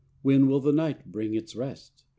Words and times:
When 0.23 0.47
will 0.47 0.59
the 0.61 0.71
night 0.71 1.11
bring 1.11 1.35
its 1.35 1.55
rest? 1.55 2.05